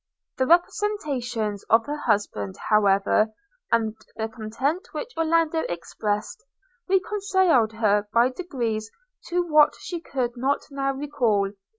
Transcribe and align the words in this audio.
The 0.39 0.47
representations 0.47 1.63
of 1.69 1.85
her 1.85 1.95
husband, 1.95 2.55
however, 2.69 3.27
and 3.71 3.95
the 4.15 4.29
content 4.29 4.87
which 4.93 5.13
Orlando 5.15 5.59
expressed, 5.69 6.43
reconciled 6.89 7.73
her 7.73 8.07
by 8.11 8.29
degrees 8.29 8.89
to 9.27 9.43
what 9.43 9.75
she 9.79 9.99
could 10.01 10.35
not 10.35 10.65
now 10.71 10.93
recall. 10.95 11.51